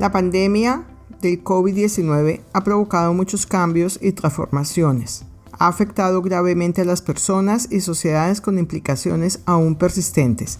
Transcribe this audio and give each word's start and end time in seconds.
La 0.00 0.10
pandemia 0.10 0.86
del 1.20 1.44
COVID-19 1.44 2.40
ha 2.54 2.64
provocado 2.64 3.12
muchos 3.12 3.44
cambios 3.44 3.98
y 4.00 4.12
transformaciones. 4.12 5.26
Ha 5.52 5.68
afectado 5.68 6.22
gravemente 6.22 6.80
a 6.80 6.86
las 6.86 7.02
personas 7.02 7.68
y 7.70 7.82
sociedades 7.82 8.40
con 8.40 8.58
implicaciones 8.58 9.40
aún 9.44 9.74
persistentes. 9.74 10.58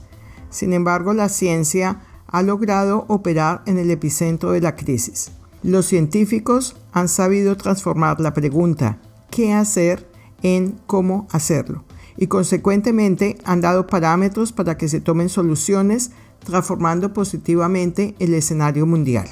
Sin 0.50 0.74
embargo, 0.74 1.14
la 1.14 1.30
ciencia 1.30 2.02
ha 2.26 2.42
logrado 2.42 3.06
operar 3.08 3.62
en 3.64 3.78
el 3.78 3.90
epicentro 3.90 4.52
de 4.52 4.60
la 4.60 4.76
crisis. 4.76 5.32
Los 5.62 5.86
científicos 5.86 6.76
han 6.92 7.08
sabido 7.08 7.56
transformar 7.56 8.20
la 8.20 8.34
pregunta 8.34 8.98
¿qué 9.30 9.54
hacer? 9.54 10.06
en 10.42 10.78
cómo 10.86 11.28
hacerlo 11.32 11.84
y 12.20 12.26
consecuentemente 12.26 13.38
han 13.44 13.62
dado 13.62 13.86
parámetros 13.86 14.52
para 14.52 14.76
que 14.76 14.88
se 14.88 15.00
tomen 15.00 15.30
soluciones 15.30 16.10
transformando 16.44 17.12
positivamente 17.12 18.14
el 18.18 18.34
escenario 18.34 18.86
mundial. 18.86 19.26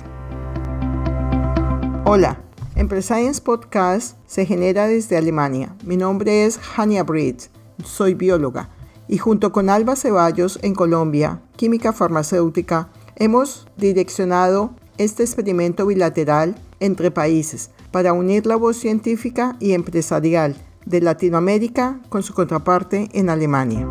Hola, 2.04 2.40
Emprescience 2.74 3.40
Podcast 3.40 4.16
se 4.26 4.46
genera 4.46 4.86
desde 4.86 5.16
Alemania. 5.16 5.74
Mi 5.84 5.96
nombre 5.96 6.46
es 6.46 6.60
Hania 6.76 7.02
Britt, 7.02 7.42
soy 7.84 8.14
bióloga 8.14 8.70
y 9.08 9.18
junto 9.18 9.52
con 9.52 9.70
Alba 9.70 9.96
Ceballos 9.96 10.58
en 10.62 10.74
Colombia, 10.74 11.40
química 11.56 11.92
farmacéutica, 11.92 12.90
hemos 13.16 13.66
direccionado 13.76 14.74
este 14.98 15.22
experimento 15.22 15.86
bilateral 15.86 16.56
entre 16.78 17.10
países 17.10 17.70
para 17.90 18.12
unir 18.12 18.46
la 18.46 18.56
voz 18.56 18.76
científica 18.76 19.56
y 19.58 19.72
empresarial 19.72 20.56
de 20.84 21.00
Latinoamérica 21.00 22.00
con 22.08 22.22
su 22.22 22.34
contraparte 22.34 23.08
en 23.12 23.30
Alemania. 23.30 23.88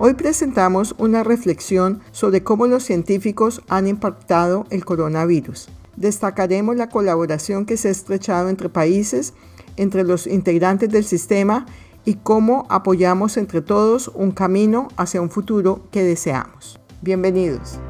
Hoy 0.00 0.14
presentamos 0.14 0.94
una 0.98 1.24
reflexión 1.24 1.98
sobre 2.12 2.44
cómo 2.44 2.68
los 2.68 2.84
científicos 2.84 3.62
han 3.68 3.88
impactado 3.88 4.64
el 4.70 4.84
coronavirus. 4.84 5.70
Destacaremos 5.96 6.76
la 6.76 6.88
colaboración 6.88 7.66
que 7.66 7.76
se 7.76 7.88
ha 7.88 7.90
estrechado 7.90 8.48
entre 8.48 8.68
países, 8.68 9.34
entre 9.76 10.04
los 10.04 10.28
integrantes 10.28 10.88
del 10.90 11.02
sistema 11.02 11.66
y 12.04 12.14
cómo 12.14 12.64
apoyamos 12.70 13.36
entre 13.36 13.60
todos 13.60 14.06
un 14.14 14.30
camino 14.30 14.86
hacia 14.96 15.20
un 15.20 15.30
futuro 15.30 15.88
que 15.90 16.04
deseamos. 16.04 16.78
Bienvenidos. 17.02 17.80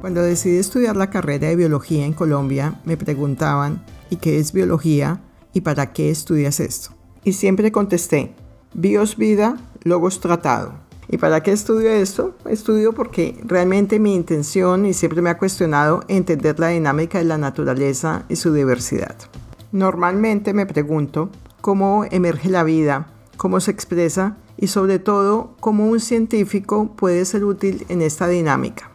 Cuando 0.00 0.22
decidí 0.22 0.56
estudiar 0.56 0.96
la 0.96 1.08
carrera 1.08 1.46
de 1.46 1.54
biología 1.54 2.04
en 2.04 2.14
Colombia, 2.14 2.80
me 2.84 2.96
preguntaban, 2.96 3.84
¿y 4.10 4.16
qué 4.16 4.40
es 4.40 4.52
biología? 4.52 5.20
¿Y 5.52 5.60
para 5.60 5.92
qué 5.92 6.10
estudias 6.10 6.58
esto? 6.58 6.90
Y 7.22 7.34
siempre 7.34 7.70
contesté, 7.70 8.34
bios 8.74 9.16
vida, 9.16 9.56
logos 9.84 10.20
tratado. 10.20 10.72
¿Y 11.08 11.18
para 11.18 11.42
qué 11.42 11.52
estudio 11.52 11.90
esto? 11.90 12.34
Estudio 12.48 12.92
porque 12.92 13.38
realmente 13.44 13.98
mi 13.98 14.14
intención 14.14 14.86
y 14.86 14.94
siempre 14.94 15.20
me 15.20 15.30
ha 15.30 15.38
cuestionado 15.38 16.04
entender 16.08 16.58
la 16.58 16.68
dinámica 16.68 17.18
de 17.18 17.24
la 17.24 17.38
naturaleza 17.38 18.24
y 18.28 18.36
su 18.36 18.52
diversidad. 18.54 19.16
Normalmente 19.72 20.54
me 20.54 20.66
pregunto 20.66 21.30
cómo 21.60 22.04
emerge 22.10 22.48
la 22.48 22.64
vida, 22.64 23.08
cómo 23.36 23.60
se 23.60 23.70
expresa 23.70 24.36
y 24.56 24.68
sobre 24.68 24.98
todo 24.98 25.54
cómo 25.60 25.86
un 25.86 26.00
científico 26.00 26.94
puede 26.96 27.24
ser 27.24 27.44
útil 27.44 27.84
en 27.88 28.02
esta 28.02 28.28
dinámica. 28.28 28.90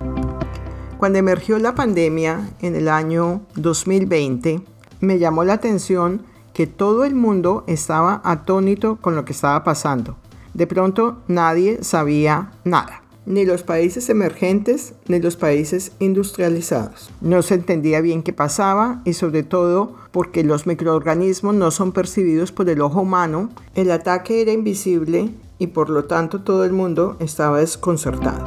Cuando 0.98 1.20
emergió 1.20 1.60
la 1.60 1.76
pandemia 1.76 2.50
en 2.62 2.76
el 2.76 2.88
año 2.88 3.42
2020, 3.56 4.62
me 5.02 5.20
llamó 5.20 5.44
la 5.44 5.54
atención 5.54 6.24
que 6.54 6.66
todo 6.66 7.06
el 7.06 7.14
mundo 7.14 7.64
estaba 7.68 8.22
atónito 8.24 8.96
con 8.96 9.16
lo 9.16 9.26
que 9.26 9.34
estaba 9.34 9.64
pasando. 9.64 10.18
De 10.58 10.66
pronto 10.66 11.20
nadie 11.28 11.84
sabía 11.84 12.52
nada, 12.64 13.04
ni 13.28 13.46
los 13.46 13.62
países 13.62 14.10
emergentes 14.10 14.96
ni 15.08 15.20
los 15.20 15.36
países 15.36 15.92
industrializados. 16.00 17.12
No 17.22 17.44
se 17.44 17.54
entendía 17.54 18.02
bien 18.02 18.24
qué 18.24 18.34
pasaba 18.34 19.04
y 19.06 19.14
sobre 19.14 19.44
todo 19.44 19.94
porque 20.12 20.44
los 20.44 20.66
microorganismos 20.66 21.54
no 21.54 21.70
son 21.70 21.92
percibidos 21.92 22.52
por 22.52 22.72
el 22.72 22.82
ojo 22.82 23.02
humano, 23.02 23.52
el 23.76 23.92
ataque 23.92 24.42
era 24.42 24.52
invisible 24.52 25.30
y 25.60 25.68
por 25.68 25.92
lo 25.92 26.06
tanto 26.06 26.42
todo 26.42 26.66
el 26.66 26.74
mundo 26.74 27.18
estaba 27.20 27.60
desconcertado. 27.60 28.46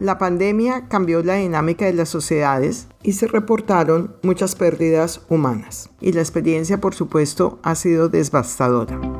La 0.00 0.18
pandemia 0.18 0.86
cambió 0.88 1.22
la 1.22 1.36
dinámica 1.36 1.86
de 1.86 1.94
las 1.94 2.10
sociedades 2.10 2.88
y 3.02 3.14
se 3.14 3.26
reportaron 3.26 4.14
muchas 4.22 4.54
pérdidas 4.54 5.22
humanas. 5.30 5.88
Y 6.00 6.12
la 6.12 6.20
experiencia, 6.20 6.78
por 6.78 6.94
supuesto, 6.94 7.58
ha 7.62 7.74
sido 7.74 8.10
devastadora. 8.10 9.17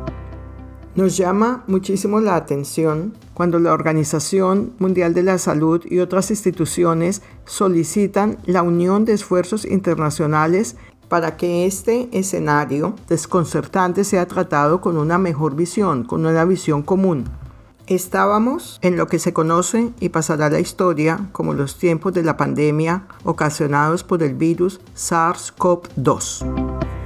Nos 0.99 1.17
llama 1.17 1.63
muchísimo 1.69 2.19
la 2.19 2.35
atención 2.35 3.15
cuando 3.33 3.61
la 3.61 3.73
Organización 3.73 4.73
Mundial 4.81 5.15
de 5.15 5.23
la 5.23 5.39
Salud 5.39 5.81
y 5.89 6.01
otras 6.01 6.33
instituciones 6.33 7.23
solicitan 7.45 8.39
la 8.47 8.65
unión 8.65 9.05
de 9.05 9.13
esfuerzos 9.13 9.65
internacionales 9.65 10.75
para 11.09 11.37
que 11.37 11.67
este 11.67 12.09
escenario 12.11 12.97
desconcertante 13.09 14.03
sea 14.03 14.27
tratado 14.27 14.81
con 14.81 14.99
una 14.99 15.19
mejor 15.19 15.55
visión, 15.55 16.03
con 16.03 16.27
una 16.27 16.45
visión 16.45 16.83
común. 16.83 17.27
Estábamos 17.87 18.81
en 18.83 18.97
lo 18.97 19.07
que 19.07 19.21
se 19.21 19.33
conoce 19.33 19.93
y 20.01 20.09
pasará 20.09 20.51
la 20.51 20.59
historia 20.59 21.29
como 21.31 21.55
los 21.55 21.79
tiempos 21.79 22.13
de 22.13 22.25
la 22.25 22.37
pandemia 22.37 23.07
ocasionados 23.23 24.03
por 24.03 24.25
el 24.25 24.35
virus 24.35 24.81
SARS-CoV-2. 24.97 26.98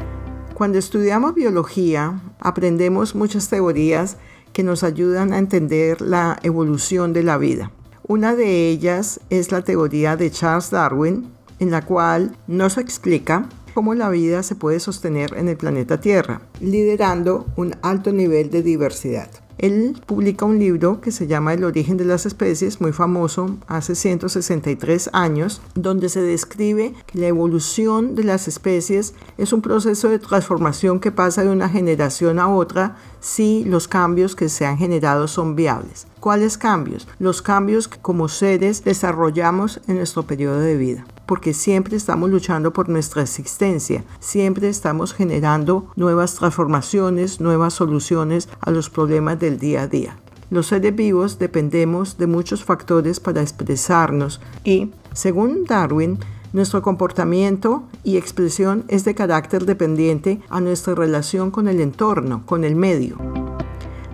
Cuando 0.63 0.79
estudiamos 0.79 1.35
biología, 1.35 2.23
aprendemos 2.39 3.17
muchas 3.17 3.49
teorías 3.49 4.17
que 4.53 4.63
nos 4.63 4.85
ayudan 4.85 5.33
a 5.33 5.39
entender 5.39 6.01
la 6.01 6.39
evolución 6.45 7.13
de 7.13 7.25
la 7.25 7.37
vida. 7.37 7.73
Una 8.07 8.37
de 8.37 8.69
ellas 8.69 9.19
es 9.29 9.51
la 9.51 9.63
teoría 9.63 10.15
de 10.15 10.31
Charles 10.31 10.71
Darwin, 10.71 11.33
en 11.59 11.73
la 11.73 11.85
cual 11.85 12.37
nos 12.47 12.79
explica 12.79 13.49
cómo 13.75 13.95
la 13.95 14.09
vida 14.09 14.45
se 14.45 14.55
puede 14.55 14.79
sostener 14.79 15.35
en 15.37 15.49
el 15.49 15.57
planeta 15.57 16.01
Tierra, 16.01 16.43
liderando 16.61 17.45
un 17.57 17.75
alto 17.83 18.13
nivel 18.13 18.49
de 18.51 18.63
diversidad. 18.63 19.42
Él 19.63 19.97
publica 20.07 20.45
un 20.45 20.59
libro 20.59 21.01
que 21.01 21.13
se 21.13 21.29
llama 21.29 21.55
El 21.55 21.63
origen 21.63 21.97
de 21.97 22.05
las 22.05 22.27
especies, 22.27 22.81
muy 22.81 22.93
famoso, 22.93 23.59
hace 23.69 23.95
163 23.95 25.11
años, 25.13 25.63
donde 25.77 26.09
se 26.09 26.21
describe 26.21 26.95
que 27.07 27.21
la 27.21 27.29
evolución 27.29 28.17
de 28.17 28.25
las 28.25 28.49
especies 28.49 29.15
es 29.39 29.53
un 29.53 29.63
proceso 29.63 30.09
de 30.09 30.19
transformación 30.19 30.99
que 30.99 31.13
pasa 31.13 31.45
de 31.45 31.51
una 31.51 31.69
generación 31.69 32.41
a 32.41 32.49
otra 32.53 32.97
si 33.21 33.63
los 33.65 33.87
cambios 33.87 34.35
que 34.35 34.49
se 34.49 34.67
han 34.67 34.79
generado 34.79 35.29
son 35.29 35.55
viables. 35.55 36.09
¿Cuáles 36.19 36.59
cambios? 36.59 37.07
Los 37.21 37.41
cambios 37.41 37.87
que 37.87 38.01
como 38.01 38.27
seres 38.27 38.83
desarrollamos 38.83 39.81
en 39.87 39.99
nuestro 39.99 40.25
periodo 40.25 40.59
de 40.59 40.77
vida 40.77 41.05
porque 41.33 41.55
siempre 41.55 41.97
estamos 41.97 42.29
luchando 42.29 42.75
por 42.75 42.91
nuestra 42.91 43.23
existencia, 43.23 44.05
siempre 44.21 44.69
estamos 44.69 45.15
generando 45.15 45.91
nuevas 45.97 46.35
transformaciones, 46.35 47.41
nuevas 47.41 47.73
soluciones 47.73 48.51
a 48.61 48.71
los 48.71 48.91
problemas 48.91 49.41
del 49.41 49.59
día 49.59 49.81
a 49.81 49.87
día. 49.87 50.19
Los 50.51 50.67
seres 50.67 50.95
vivos 50.95 51.39
dependemos 51.39 52.19
de 52.19 52.27
muchos 52.27 52.65
factores 52.65 53.19
para 53.19 53.41
expresarnos 53.41 54.43
y, 54.63 54.91
según 55.15 55.65
Darwin, 55.65 56.19
nuestro 56.53 56.83
comportamiento 56.83 57.85
y 58.05 58.19
expresión 58.19 58.85
es 58.89 59.07
de 59.07 59.15
carácter 59.15 59.65
dependiente 59.65 60.43
a 60.51 60.61
nuestra 60.61 60.95
relación 60.95 61.51
con 61.51 61.67
el 61.67 61.81
entorno, 61.81 62.43
con 62.45 62.63
el 62.63 62.77
medio. 62.77 63.17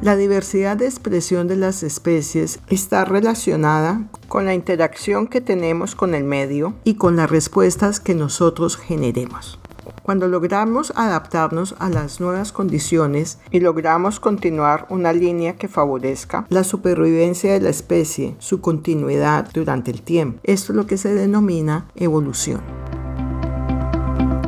La 0.01 0.15
diversidad 0.15 0.77
de 0.77 0.87
expresión 0.87 1.49
de 1.49 1.57
las 1.57 1.83
especies 1.83 2.61
está 2.69 3.05
relacionada 3.05 4.05
con 4.29 4.45
la 4.45 4.55
interacción 4.55 5.27
que 5.27 5.41
tenemos 5.41 5.97
con 5.97 6.15
el 6.15 6.23
medio 6.23 6.75
y 6.85 6.95
con 6.95 7.17
las 7.17 7.29
respuestas 7.29 7.99
que 7.99 8.15
nosotros 8.15 8.77
generemos. 8.77 9.59
Cuando 10.05 10.29
logramos 10.29 10.93
adaptarnos 10.95 11.75
a 11.81 11.89
las 11.89 12.21
nuevas 12.21 12.53
condiciones 12.53 13.41
y 13.51 13.59
logramos 13.59 14.21
continuar 14.21 14.87
una 14.89 15.13
línea 15.13 15.57
que 15.57 15.67
favorezca 15.67 16.47
la 16.49 16.63
supervivencia 16.63 17.53
de 17.53 17.61
la 17.61 17.71
especie, 17.71 18.37
su 18.39 18.61
continuidad 18.61 19.51
durante 19.53 19.91
el 19.91 20.03
tiempo, 20.03 20.39
esto 20.45 20.73
es 20.73 20.77
lo 20.77 20.87
que 20.87 20.97
se 20.97 21.13
denomina 21.13 21.89
evolución. 21.97 22.88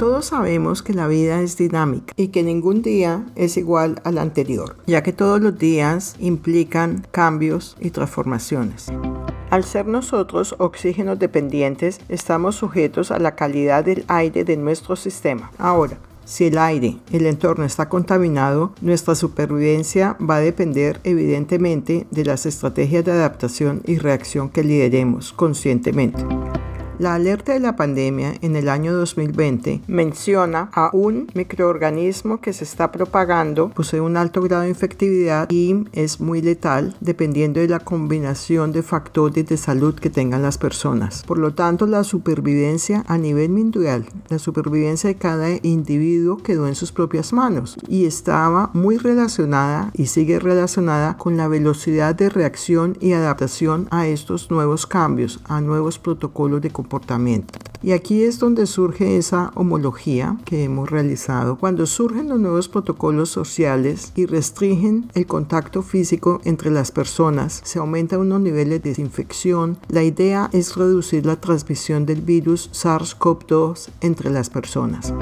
Todos 0.01 0.25
sabemos 0.25 0.83
que 0.83 0.95
la 0.95 1.09
vida 1.09 1.43
es 1.43 1.59
dinámica 1.59 2.15
y 2.17 2.29
que 2.29 2.43
ningún 2.43 2.81
día 2.81 3.27
es 3.37 3.59
igual 3.59 4.01
al 4.03 4.17
anterior, 4.17 4.77
ya 4.87 5.03
que 5.03 5.13
todos 5.13 5.43
los 5.43 5.59
días 5.59 6.17
implican 6.19 7.07
cambios 7.11 7.77
y 7.81 7.91
transformaciones. 7.91 8.87
Al 9.51 9.63
ser 9.63 9.85
nosotros 9.85 10.55
oxígenos 10.57 11.19
dependientes, 11.19 12.01
estamos 12.09 12.57
sujetos 12.57 13.11
a 13.11 13.19
la 13.19 13.35
calidad 13.35 13.85
del 13.85 14.07
aire 14.09 14.43
de 14.45 14.57
nuestro 14.57 14.97
sistema. 14.97 15.53
Ahora, 15.59 15.99
si 16.25 16.47
el 16.47 16.57
aire, 16.57 16.97
el 17.13 17.27
entorno 17.27 17.67
está 17.67 17.91
contaminado, 17.91 18.73
nuestra 18.81 19.15
supervivencia 19.15 20.17
va 20.19 20.37
a 20.37 20.41
depender 20.41 20.99
evidentemente 21.05 22.07
de 22.11 22.25
las 22.25 22.47
estrategias 22.47 23.05
de 23.05 23.13
adaptación 23.13 23.83
y 23.85 23.99
reacción 23.99 24.49
que 24.49 24.65
lideremos 24.65 25.35
conscientemente. 25.35 26.25
La 27.01 27.15
alerta 27.15 27.55
de 27.55 27.61
la 27.61 27.77
pandemia 27.77 28.35
en 28.43 28.57
el 28.57 28.69
año 28.69 28.93
2020 28.93 29.81
menciona 29.87 30.69
a 30.75 30.91
un 30.93 31.29
microorganismo 31.33 32.43
que 32.43 32.53
se 32.53 32.65
está 32.65 32.93
propagando, 32.93 33.71
posee 33.71 34.03
un 34.03 34.19
alto 34.19 34.43
grado 34.43 34.65
de 34.65 34.69
infectividad 34.69 35.51
y 35.51 35.87
es 35.93 36.21
muy 36.21 36.43
letal 36.43 36.95
dependiendo 37.01 37.59
de 37.59 37.69
la 37.69 37.79
combinación 37.79 38.73
de 38.73 38.83
factores 38.83 39.47
de 39.47 39.57
salud 39.57 39.95
que 39.95 40.11
tengan 40.11 40.43
las 40.43 40.59
personas. 40.59 41.23
Por 41.27 41.39
lo 41.39 41.55
tanto, 41.55 41.87
la 41.87 42.05
supervivencia 42.05 43.03
a 43.07 43.17
nivel 43.17 43.49
mundial, 43.49 44.05
la 44.29 44.39
supervivencia 44.39 45.09
de 45.09 45.17
cada 45.17 45.49
individuo 45.63 46.37
quedó 46.37 46.69
en 46.69 46.75
sus 46.75 46.93
propias 46.93 47.33
manos 47.33 47.79
y 47.89 48.05
estaba 48.05 48.69
muy 48.75 48.99
relacionada 48.99 49.91
y 49.95 50.09
sigue 50.09 50.39
relacionada 50.39 51.17
con 51.17 51.39
la 51.39 51.49
velocidad 51.49 52.15
de 52.15 52.29
reacción 52.29 52.99
y 53.01 53.15
adaptación 53.15 53.89
a 53.91 54.07
estos 54.07 54.51
nuevos 54.51 54.87
cambios, 54.87 55.41
a 55.47 55.63
nuevos 55.63 55.99
protocolos 55.99 56.61
de 56.61 56.69
comportamiento 56.69 56.90
y 57.83 57.93
aquí 57.93 58.23
es 58.23 58.39
donde 58.39 58.67
surge 58.67 59.17
esa 59.17 59.53
homología 59.55 60.37
que 60.45 60.65
hemos 60.65 60.91
realizado. 60.91 61.57
Cuando 61.57 61.87
surgen 61.87 62.29
los 62.29 62.39
nuevos 62.39 62.69
protocolos 62.69 63.31
sociales 63.31 64.13
y 64.15 64.27
restringen 64.27 65.11
el 65.15 65.27
contacto 65.27 65.83
físico 65.83 66.41
entre 66.45 66.71
las 66.71 66.91
personas, 66.93 67.61
se 67.65 67.79
aumentan 67.79 68.21
unos 68.21 68.41
niveles 68.41 68.83
de 68.83 68.91
desinfección. 68.91 69.79
La 69.89 70.03
idea 70.03 70.51
es 70.53 70.77
reducir 70.77 71.25
la 71.25 71.37
transmisión 71.37 72.07
del 72.07 72.21
virus 72.23 72.71
SARS-CoV-2 72.73 73.89
entre 74.01 74.31
las 74.31 74.51
personas. 74.51 75.15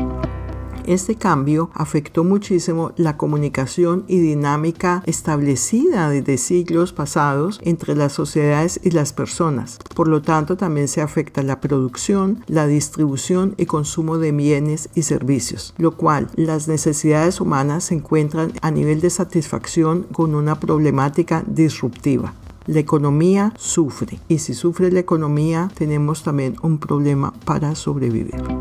Este 0.89 1.17
cambio 1.17 1.69
afectó 1.75 2.25
muchísimo 2.25 2.93
la 2.97 3.19
comunicación 3.19 4.05
y 4.09 4.21
dinámica 4.21 5.03
establecida 5.05 6.09
desde 6.09 6.39
siglos 6.39 6.95
pasados 6.95 7.61
entre 7.63 7.95
las 7.95 8.15
sociedades 8.15 8.81
y 8.83 8.93
las 8.93 9.13
personas. 9.13 9.81
Por 9.95 10.09
lo 10.09 10.23
tanto, 10.23 10.57
también 10.57 10.89
se 10.89 11.03
afecta 11.03 11.43
la 11.43 11.61
producción, 11.61 12.43
la 12.47 12.67
distribución 12.67 13.53
y 13.59 13.67
consumo 13.67 14.17
de 14.17 14.33
bienes 14.33 14.89
y 14.95 15.03
servicios, 15.03 15.75
lo 15.77 15.95
cual 15.95 16.31
las 16.37 16.69
necesidades 16.69 17.43
humanas 17.43 17.85
se 17.85 17.95
encuentran 17.97 18.55
a 18.63 18.71
nivel 18.71 19.03
de 19.03 19.11
satisfacción 19.11 20.05
con 20.05 20.35
una 20.35 20.59
problemática 20.59 21.45
disruptiva 21.47 22.33
la 22.69 22.81
economía 22.81 23.55
sufre 23.57 24.21
y 24.29 24.39
si 24.39 24.53
sufre 24.53 24.93
la 24.93 25.01
economía 25.01 25.71
tenemos 25.75 26.23
también 26.23 26.57
un 26.61 26.77
problema 26.77 27.33
para 27.47 27.75
sobrevivir. 27.75 28.58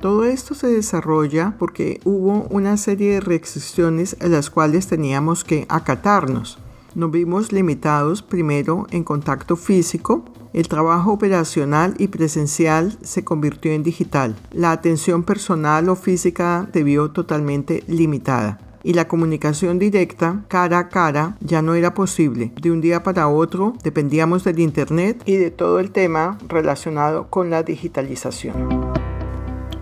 Todo 0.00 0.24
esto 0.24 0.54
se 0.54 0.68
desarrolla 0.68 1.54
porque 1.58 2.00
hubo 2.04 2.46
una 2.50 2.76
serie 2.76 3.14
de 3.14 3.20
restricciones 3.20 4.16
a 4.20 4.28
las 4.28 4.48
cuales 4.48 4.86
teníamos 4.86 5.42
que 5.42 5.66
acatarnos. 5.68 6.58
Nos 6.94 7.10
vimos 7.10 7.52
limitados 7.52 8.22
primero 8.22 8.86
en 8.90 9.02
contacto 9.02 9.56
físico, 9.56 10.24
el 10.52 10.68
trabajo 10.68 11.12
operacional 11.12 11.94
y 11.98 12.08
presencial 12.08 12.96
se 13.02 13.24
convirtió 13.24 13.72
en 13.72 13.82
digital, 13.82 14.36
la 14.52 14.70
atención 14.70 15.24
personal 15.24 15.88
o 15.88 15.96
física 15.96 16.68
se 16.72 16.82
vio 16.84 17.10
totalmente 17.10 17.82
limitada 17.88 18.58
y 18.82 18.94
la 18.94 19.08
comunicación 19.08 19.78
directa 19.78 20.44
cara 20.48 20.78
a 20.78 20.88
cara 20.88 21.36
ya 21.40 21.60
no 21.60 21.74
era 21.74 21.92
posible. 21.94 22.52
De 22.60 22.70
un 22.70 22.80
día 22.80 23.02
para 23.02 23.28
otro 23.28 23.74
dependíamos 23.82 24.44
del 24.44 24.60
Internet 24.60 25.22
y 25.26 25.36
de 25.36 25.50
todo 25.50 25.80
el 25.80 25.90
tema 25.90 26.38
relacionado 26.48 27.28
con 27.28 27.50
la 27.50 27.62
digitalización. 27.62 28.87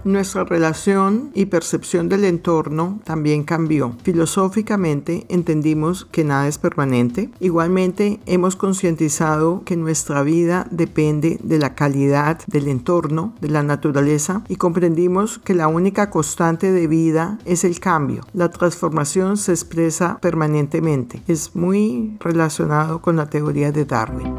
Nuestra 0.07 0.45
relación 0.45 1.33
y 1.35 1.47
percepción 1.47 2.09
del 2.09 2.25
entorno 2.25 3.01
también 3.03 3.43
cambió. 3.43 3.97
Filosóficamente 4.05 5.27
entendimos 5.29 6.05
que 6.05 6.23
nada 6.23 6.47
es 6.47 6.59
permanente. 6.59 7.29
Igualmente 7.41 8.21
hemos 8.25 8.55
concientizado 8.55 9.65
que 9.65 9.77
nuestra 9.77 10.23
vida 10.23 10.69
depende 10.71 11.41
de 11.43 11.59
la 11.59 11.75
calidad 11.75 12.39
del 12.47 12.69
entorno, 12.69 13.35
de 13.41 13.49
la 13.49 13.65
naturaleza 13.65 14.45
y 14.49 14.55
comprendimos 14.55 15.41
que 15.41 15.55
la 15.55 15.67
única 15.67 16.09
constante 16.09 16.71
de 16.71 16.87
vida 16.87 17.41
es 17.45 17.65
el 17.65 17.81
cambio. 17.81 18.23
La 18.33 18.49
transformación 18.49 19.37
se 19.37 19.51
expresa 19.51 20.19
permanentemente. 20.23 21.21
Es 21.27 21.57
muy 21.57 22.17
relacionado 22.21 23.03
con 23.03 23.17
la 23.17 23.29
teoría 23.29 23.73
de 23.73 23.85
Darwin. 23.85 24.37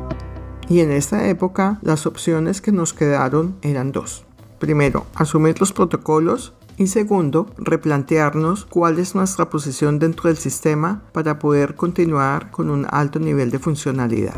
Y 0.69 0.79
en 0.79 0.91
esta 0.91 1.27
época 1.27 1.79
las 1.81 2.05
opciones 2.05 2.61
que 2.61 2.71
nos 2.71 2.93
quedaron 2.93 3.57
eran 3.61 3.91
dos. 3.91 4.26
Primero, 4.59 5.05
asumir 5.15 5.59
los 5.59 5.73
protocolos 5.73 6.53
y 6.77 6.87
segundo, 6.87 7.47
replantearnos 7.57 8.65
cuál 8.65 8.99
es 8.99 9.15
nuestra 9.15 9.49
posición 9.49 9.97
dentro 9.99 10.29
del 10.29 10.37
sistema 10.37 11.01
para 11.11 11.39
poder 11.39 11.75
continuar 11.75 12.51
con 12.51 12.69
un 12.69 12.85
alto 12.89 13.19
nivel 13.19 13.49
de 13.49 13.59
funcionalidad. 13.59 14.35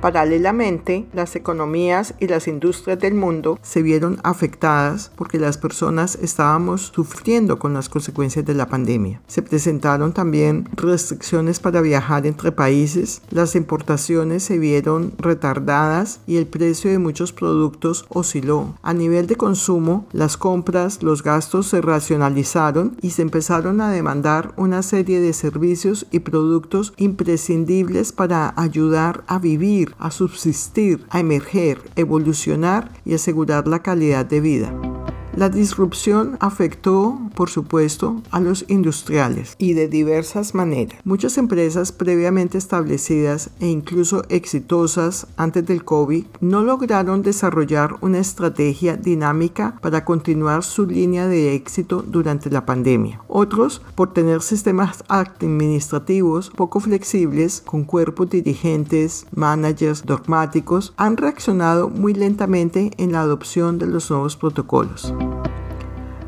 Paralelamente, 0.00 1.06
las 1.14 1.36
economías 1.36 2.14
y 2.20 2.28
las 2.28 2.48
industrias 2.48 2.98
del 2.98 3.14
mundo 3.14 3.58
se 3.62 3.82
vieron 3.82 4.18
afectadas 4.22 5.10
porque 5.16 5.38
las 5.38 5.56
personas 5.56 6.18
estábamos 6.20 6.92
sufriendo 6.94 7.58
con 7.58 7.72
las 7.72 7.88
consecuencias 7.88 8.44
de 8.44 8.54
la 8.54 8.68
pandemia. 8.68 9.20
Se 9.26 9.42
presentaron 9.42 10.12
también 10.12 10.68
restricciones 10.76 11.60
para 11.60 11.80
viajar 11.80 12.26
entre 12.26 12.52
países, 12.52 13.22
las 13.30 13.56
importaciones 13.56 14.42
se 14.42 14.58
vieron 14.58 15.12
retardadas 15.18 16.20
y 16.26 16.36
el 16.36 16.46
precio 16.46 16.90
de 16.90 16.98
muchos 16.98 17.32
productos 17.32 18.06
osciló. 18.08 18.74
A 18.82 18.92
nivel 18.92 19.26
de 19.26 19.36
consumo, 19.36 20.06
las 20.12 20.36
compras, 20.36 21.02
los 21.02 21.22
gastos 21.22 21.68
se 21.68 21.80
racionalizaron 21.80 22.96
y 23.00 23.10
se 23.10 23.22
empezaron 23.22 23.80
a 23.80 23.90
demandar 23.90 24.52
una 24.56 24.82
serie 24.82 25.20
de 25.20 25.32
servicios 25.32 26.06
y 26.10 26.20
productos 26.20 26.92
imprescindibles 26.98 28.12
para 28.12 28.52
ayudar 28.56 29.24
a 29.26 29.38
vivir 29.38 29.85
a 29.98 30.10
subsistir, 30.10 31.04
a 31.10 31.20
emerger, 31.20 31.80
evolucionar 31.96 32.90
y 33.04 33.14
asegurar 33.14 33.66
la 33.68 33.82
calidad 33.82 34.26
de 34.26 34.40
vida. 34.40 34.95
La 35.36 35.50
disrupción 35.50 36.38
afectó, 36.40 37.18
por 37.34 37.50
supuesto, 37.50 38.22
a 38.30 38.40
los 38.40 38.64
industriales 38.68 39.54
y 39.58 39.74
de 39.74 39.86
diversas 39.86 40.54
maneras. 40.54 40.98
Muchas 41.04 41.36
empresas 41.36 41.92
previamente 41.92 42.56
establecidas 42.56 43.50
e 43.60 43.66
incluso 43.66 44.22
exitosas 44.30 45.26
antes 45.36 45.66
del 45.66 45.84
COVID 45.84 46.24
no 46.40 46.62
lograron 46.62 47.20
desarrollar 47.22 47.96
una 48.00 48.18
estrategia 48.18 48.96
dinámica 48.96 49.76
para 49.82 50.06
continuar 50.06 50.62
su 50.62 50.86
línea 50.86 51.28
de 51.28 51.54
éxito 51.54 52.02
durante 52.02 52.48
la 52.48 52.64
pandemia. 52.64 53.20
Otros, 53.28 53.82
por 53.94 54.14
tener 54.14 54.40
sistemas 54.40 55.04
administrativos 55.08 56.48
poco 56.48 56.80
flexibles, 56.80 57.62
con 57.66 57.84
cuerpos 57.84 58.30
dirigentes, 58.30 59.26
managers 59.34 60.06
dogmáticos, 60.06 60.94
han 60.96 61.18
reaccionado 61.18 61.90
muy 61.90 62.14
lentamente 62.14 62.92
en 62.96 63.12
la 63.12 63.20
adopción 63.20 63.78
de 63.78 63.86
los 63.86 64.10
nuevos 64.10 64.36
protocolos. 64.38 65.12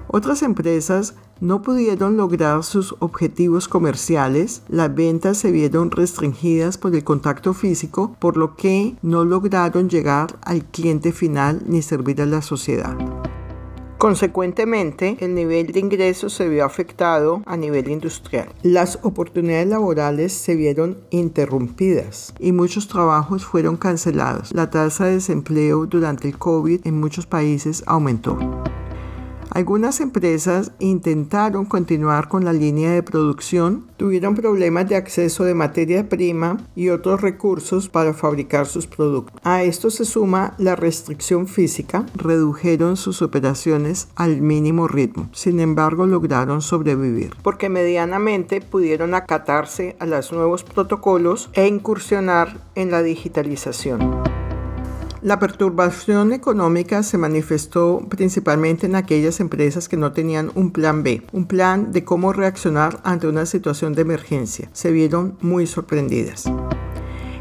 Otras 0.08 0.42
empresas 0.42 1.14
no 1.40 1.62
pudieron 1.62 2.16
lograr 2.16 2.64
sus 2.64 2.96
objetivos 2.98 3.68
comerciales, 3.68 4.62
las 4.68 4.92
ventas 4.94 5.38
se 5.38 5.52
vieron 5.52 5.90
restringidas 5.90 6.78
por 6.78 6.94
el 6.94 7.04
contacto 7.04 7.54
físico, 7.54 8.16
por 8.18 8.36
lo 8.36 8.56
que 8.56 8.96
no 9.02 9.24
lograron 9.24 9.88
llegar 9.88 10.36
al 10.42 10.64
cliente 10.64 11.12
final 11.12 11.62
ni 11.66 11.82
servir 11.82 12.20
a 12.22 12.26
la 12.26 12.42
sociedad. 12.42 12.96
Consecuentemente, 13.98 15.16
el 15.20 15.34
nivel 15.34 15.72
de 15.72 15.80
ingresos 15.80 16.32
se 16.32 16.48
vio 16.48 16.64
afectado 16.64 17.42
a 17.46 17.56
nivel 17.56 17.88
industrial. 17.90 18.48
Las 18.62 19.00
oportunidades 19.02 19.66
laborales 19.66 20.32
se 20.32 20.54
vieron 20.54 20.98
interrumpidas 21.10 22.32
y 22.38 22.52
muchos 22.52 22.86
trabajos 22.86 23.44
fueron 23.44 23.76
cancelados. 23.76 24.54
La 24.54 24.70
tasa 24.70 25.06
de 25.06 25.14
desempleo 25.14 25.86
durante 25.86 26.28
el 26.28 26.38
COVID 26.38 26.86
en 26.86 27.00
muchos 27.00 27.26
países 27.26 27.82
aumentó. 27.86 28.38
Algunas 29.58 29.98
empresas 29.98 30.70
intentaron 30.78 31.64
continuar 31.64 32.28
con 32.28 32.44
la 32.44 32.52
línea 32.52 32.92
de 32.92 33.02
producción, 33.02 33.88
tuvieron 33.96 34.36
problemas 34.36 34.88
de 34.88 34.94
acceso 34.94 35.42
de 35.42 35.54
materia 35.54 36.08
prima 36.08 36.58
y 36.76 36.90
otros 36.90 37.22
recursos 37.22 37.88
para 37.88 38.14
fabricar 38.14 38.66
sus 38.66 38.86
productos. 38.86 39.34
A 39.42 39.64
esto 39.64 39.90
se 39.90 40.04
suma 40.04 40.54
la 40.58 40.76
restricción 40.76 41.48
física, 41.48 42.06
redujeron 42.14 42.96
sus 42.96 43.20
operaciones 43.20 44.06
al 44.14 44.42
mínimo 44.42 44.86
ritmo. 44.86 45.28
Sin 45.32 45.58
embargo, 45.58 46.06
lograron 46.06 46.62
sobrevivir 46.62 47.34
porque 47.42 47.68
medianamente 47.68 48.60
pudieron 48.60 49.12
acatarse 49.12 49.96
a 49.98 50.06
los 50.06 50.30
nuevos 50.30 50.62
protocolos 50.62 51.50
e 51.54 51.66
incursionar 51.66 52.60
en 52.76 52.92
la 52.92 53.02
digitalización. 53.02 54.37
La 55.20 55.40
perturbación 55.40 56.32
económica 56.32 57.02
se 57.02 57.18
manifestó 57.18 58.06
principalmente 58.08 58.86
en 58.86 58.94
aquellas 58.94 59.40
empresas 59.40 59.88
que 59.88 59.96
no 59.96 60.12
tenían 60.12 60.52
un 60.54 60.70
plan 60.70 61.02
B, 61.02 61.22
un 61.32 61.46
plan 61.46 61.90
de 61.90 62.04
cómo 62.04 62.32
reaccionar 62.32 63.00
ante 63.02 63.26
una 63.26 63.44
situación 63.44 63.94
de 63.94 64.02
emergencia. 64.02 64.70
Se 64.72 64.92
vieron 64.92 65.36
muy 65.40 65.66
sorprendidas. 65.66 66.44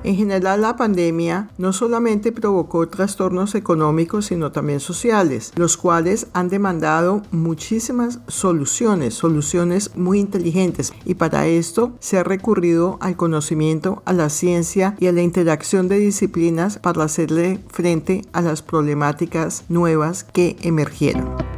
En 0.08 0.16
general, 0.16 0.62
la 0.62 0.78
pandemia 0.78 1.50
no 1.58 1.74
solamente 1.74 2.32
provocó 2.32 2.88
trastornos 2.88 3.56
económicos, 3.56 4.28
sino 4.28 4.54
también 4.54 4.80
sociales, 4.80 5.52
los 5.58 5.76
cuales 5.76 6.28
han 6.32 6.48
demandado 6.48 7.24
muchísimas 7.32 8.20
soluciones, 8.30 9.16
soluciones 9.16 9.92
muy 9.98 10.20
inteligentes. 10.20 10.94
Y 11.04 11.16
para 11.16 11.48
esto 11.48 11.92
se 12.00 12.18
ha 12.18 12.24
recurrido 12.24 12.98
al 13.02 13.18
conocimiento, 13.18 14.02
a 14.06 14.14
la 14.14 14.30
ciencia 14.30 14.96
y 14.98 15.08
a 15.08 15.12
la 15.12 15.24
interacción 15.24 15.90
de 15.90 16.00
disciplinas 16.00 16.80
para 16.80 17.04
hacerle 17.04 17.60
frente 17.68 18.22
a 18.32 18.42
las 18.42 18.62
problemáticas 18.62 19.66
nuevas 19.68 20.24
que 20.24 20.56
emergieron. 20.62 21.57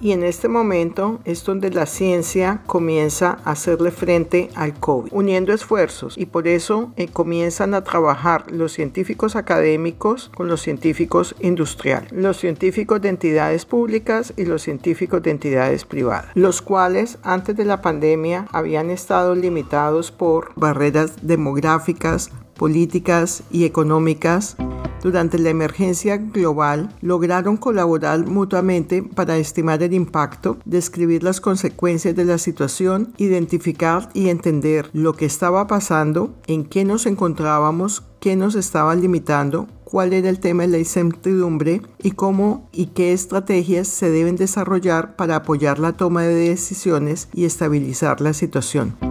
Y 0.00 0.12
en 0.12 0.22
este 0.22 0.48
momento 0.48 1.20
es 1.24 1.44
donde 1.44 1.70
la 1.70 1.86
ciencia 1.86 2.62
comienza 2.66 3.38
a 3.44 3.52
hacerle 3.52 3.90
frente 3.90 4.48
al 4.54 4.78
COVID, 4.78 5.10
uniendo 5.12 5.52
esfuerzos. 5.52 6.16
Y 6.16 6.26
por 6.26 6.46
eso 6.46 6.92
eh, 6.96 7.08
comienzan 7.08 7.74
a 7.74 7.82
trabajar 7.82 8.50
los 8.52 8.72
científicos 8.72 9.34
académicos 9.34 10.30
con 10.34 10.48
los 10.48 10.62
científicos 10.62 11.34
industriales, 11.40 12.12
los 12.12 12.36
científicos 12.36 13.00
de 13.00 13.08
entidades 13.08 13.64
públicas 13.64 14.32
y 14.36 14.44
los 14.44 14.62
científicos 14.62 15.22
de 15.22 15.30
entidades 15.30 15.84
privadas, 15.84 16.30
los 16.34 16.62
cuales 16.62 17.18
antes 17.22 17.56
de 17.56 17.64
la 17.64 17.82
pandemia 17.82 18.46
habían 18.52 18.90
estado 18.90 19.34
limitados 19.34 20.10
por 20.10 20.52
barreras 20.54 21.26
demográficas, 21.26 22.30
políticas 22.58 23.42
y 23.50 23.64
económicas 23.64 24.56
durante 25.02 25.38
la 25.38 25.50
emergencia 25.50 26.16
global 26.16 26.94
lograron 27.00 27.56
colaborar 27.56 28.26
mutuamente 28.26 29.02
para 29.02 29.36
estimar 29.36 29.82
el 29.82 29.94
impacto, 29.94 30.58
describir 30.64 31.22
las 31.22 31.40
consecuencias 31.40 32.16
de 32.16 32.24
la 32.24 32.38
situación, 32.38 33.12
identificar 33.16 34.08
y 34.12 34.28
entender 34.28 34.90
lo 34.92 35.14
que 35.14 35.24
estaba 35.26 35.66
pasando, 35.66 36.34
en 36.46 36.64
qué 36.64 36.84
nos 36.84 37.06
encontrábamos, 37.06 38.02
qué 38.20 38.34
nos 38.34 38.56
estaba 38.56 38.94
limitando, 38.96 39.68
cuál 39.84 40.12
era 40.12 40.28
el 40.28 40.40
tema 40.40 40.64
de 40.64 40.68
la 40.68 40.78
incertidumbre 40.78 41.80
y 42.02 42.10
cómo 42.12 42.68
y 42.72 42.86
qué 42.86 43.12
estrategias 43.12 43.86
se 43.88 44.10
deben 44.10 44.36
desarrollar 44.36 45.16
para 45.16 45.36
apoyar 45.36 45.78
la 45.78 45.92
toma 45.92 46.22
de 46.22 46.34
decisiones 46.34 47.28
y 47.32 47.44
estabilizar 47.44 48.20
la 48.20 48.32
situación. 48.32 49.07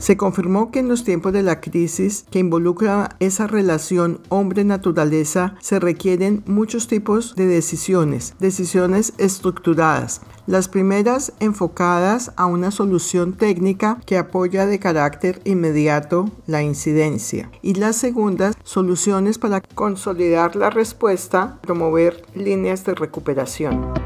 Se 0.00 0.16
confirmó 0.16 0.70
que 0.70 0.78
en 0.78 0.88
los 0.88 1.04
tiempos 1.04 1.34
de 1.34 1.42
la 1.42 1.60
crisis 1.60 2.24
que 2.30 2.38
involucra 2.38 3.16
esa 3.20 3.46
relación 3.46 4.20
hombre-naturaleza 4.30 5.56
se 5.60 5.78
requieren 5.78 6.42
muchos 6.46 6.88
tipos 6.88 7.36
de 7.36 7.46
decisiones, 7.46 8.34
decisiones 8.40 9.12
estructuradas. 9.18 10.22
Las 10.46 10.68
primeras 10.68 11.34
enfocadas 11.38 12.32
a 12.36 12.46
una 12.46 12.70
solución 12.70 13.34
técnica 13.34 14.00
que 14.06 14.16
apoya 14.16 14.64
de 14.64 14.78
carácter 14.78 15.42
inmediato 15.44 16.30
la 16.46 16.62
incidencia 16.62 17.50
y 17.60 17.74
las 17.74 17.96
segundas 17.96 18.56
soluciones 18.64 19.36
para 19.36 19.60
consolidar 19.60 20.56
la 20.56 20.70
respuesta, 20.70 21.58
promover 21.60 22.24
líneas 22.34 22.86
de 22.86 22.94
recuperación. 22.94 23.99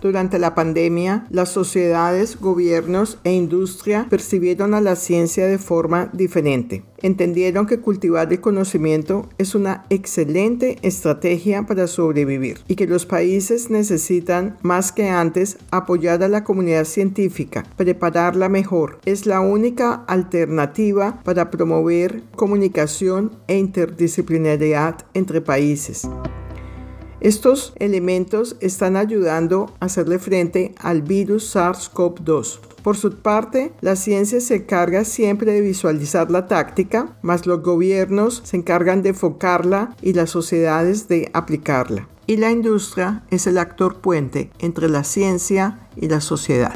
Durante 0.00 0.38
la 0.38 0.54
pandemia, 0.54 1.26
las 1.30 1.50
sociedades, 1.50 2.40
gobiernos 2.40 3.18
e 3.24 3.32
industria 3.32 4.06
percibieron 4.08 4.72
a 4.74 4.80
la 4.80 4.96
ciencia 4.96 5.46
de 5.46 5.58
forma 5.58 6.08
diferente. 6.12 6.84
Entendieron 7.02 7.66
que 7.66 7.80
cultivar 7.80 8.32
el 8.32 8.40
conocimiento 8.40 9.28
es 9.38 9.54
una 9.54 9.84
excelente 9.90 10.78
estrategia 10.82 11.64
para 11.66 11.86
sobrevivir 11.86 12.60
y 12.68 12.76
que 12.76 12.86
los 12.86 13.06
países 13.06 13.70
necesitan 13.70 14.56
más 14.62 14.92
que 14.92 15.08
antes 15.08 15.58
apoyar 15.70 16.22
a 16.22 16.28
la 16.28 16.44
comunidad 16.44 16.84
científica, 16.84 17.64
prepararla 17.76 18.48
mejor. 18.48 18.98
Es 19.04 19.26
la 19.26 19.40
única 19.40 20.04
alternativa 20.06 21.20
para 21.24 21.50
promover 21.50 22.22
comunicación 22.36 23.32
e 23.48 23.58
interdisciplinariedad 23.58 24.96
entre 25.14 25.40
países. 25.40 26.08
Estos 27.20 27.74
elementos 27.76 28.56
están 28.60 28.96
ayudando 28.96 29.74
a 29.78 29.86
hacerle 29.86 30.18
frente 30.18 30.74
al 30.78 31.02
virus 31.02 31.54
SARS-CoV-2. 31.54 32.60
Por 32.82 32.96
su 32.96 33.12
parte, 33.12 33.72
la 33.82 33.94
ciencia 33.94 34.40
se 34.40 34.56
encarga 34.56 35.04
siempre 35.04 35.52
de 35.52 35.60
visualizar 35.60 36.30
la 36.30 36.46
táctica, 36.46 37.18
más 37.20 37.46
los 37.46 37.62
gobiernos 37.62 38.40
se 38.44 38.56
encargan 38.56 39.02
de 39.02 39.10
enfocarla 39.10 39.94
y 40.00 40.14
las 40.14 40.30
sociedades 40.30 41.08
de 41.08 41.30
aplicarla. 41.34 42.08
Y 42.26 42.38
la 42.38 42.52
industria 42.52 43.22
es 43.30 43.46
el 43.46 43.58
actor 43.58 43.96
puente 43.96 44.50
entre 44.58 44.88
la 44.88 45.04
ciencia 45.04 45.90
y 45.96 46.08
la 46.08 46.22
sociedad. 46.22 46.72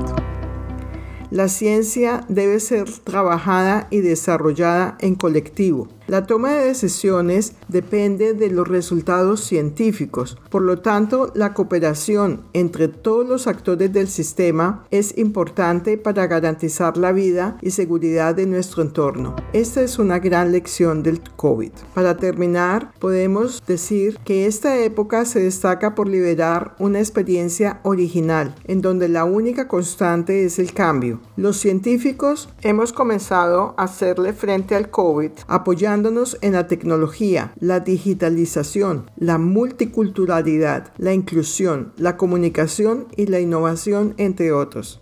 La 1.35 1.49
ciencia 1.49 2.25
debe 2.29 2.61
ser 2.61 2.89
trabajada 3.03 3.89
y 3.91 4.03
desarrollada 4.03 4.97
en 5.01 5.17
colectivo. 5.17 5.89
La 6.07 6.27
toma 6.27 6.53
de 6.53 6.67
decisiones 6.67 7.55
depende 7.67 8.35
de 8.35 8.51
los 8.51 8.69
resultados 8.69 9.41
científicos. 9.41 10.39
Por 10.51 10.63
lo 10.63 10.79
tanto, 10.81 11.33
la 11.35 11.55
cooperación 11.55 12.43
entre 12.53 12.87
todos 12.87 13.27
los 13.27 13.49
actores 13.49 13.93
del 13.93 14.07
sistema 14.07 14.85
es 14.93 15.19
importante 15.19 15.99
para 15.99 16.29
garantizar 16.29 16.99
la 16.99 17.11
vida 17.11 17.57
y 17.63 17.71
seguridad 17.71 18.37
de 18.37 18.47
nuestro 18.47 18.83
entorno. 18.83 19.35
Esta 19.53 19.81
es 19.81 19.99
una 19.99 20.21
gran 20.21 20.53
lección 20.53 21.03
del 21.03 21.21
COVID. 21.37 21.73
Para 21.95 22.17
terminar, 22.17 22.93
podemos 23.01 23.61
decir 23.67 24.19
que 24.25 24.47
esta 24.47 24.79
época 24.79 25.25
se 25.25 25.41
destaca 25.41 25.97
por 25.97 26.07
liberar 26.07 26.77
una 26.79 27.01
experiencia 27.01 27.81
original, 27.83 28.55
en 28.67 28.83
donde 28.83 29.09
la 29.09 29.25
única 29.25 29.67
constante 29.67 30.45
es 30.45 30.61
el 30.61 30.75
cambio. 30.75 31.24
Los 31.37 31.57
científicos 31.57 32.49
hemos 32.63 32.93
comenzado 32.93 33.75
a 33.77 33.85
hacerle 33.85 34.33
frente 34.33 34.75
al 34.75 34.91
COVID 34.91 35.31
apoyando 35.49 36.05
en 36.43 36.53
la 36.53 36.67
tecnología, 36.67 37.53
la 37.59 37.81
digitalización, 37.81 39.11
la 39.17 39.39
multiculturalidad, 39.39 40.93
la 40.99 41.15
inclusión, 41.15 41.93
la 41.97 42.17
comunicación 42.17 43.07
y 43.17 43.27
la 43.27 43.41
innovación, 43.41 44.15
entre 44.19 44.53
otros. 44.53 45.01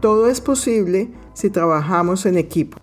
Todo 0.00 0.28
es 0.28 0.40
posible 0.40 1.10
si 1.34 1.50
trabajamos 1.50 2.24
en 2.26 2.38
equipo. 2.38 2.78